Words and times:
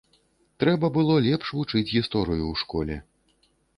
Трэба 0.61 0.89
было 0.95 1.17
лепш 1.27 1.47
вучыць 1.57 1.85
гісторыю 1.93 2.45
ў 2.47 2.55
школе. 2.63 2.95